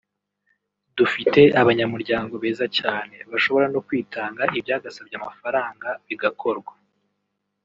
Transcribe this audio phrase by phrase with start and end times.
[0.97, 6.73] dufite abanyamuryango beza cyane bashobora no kwitanga ibyagasabye amafaranga bigakorwa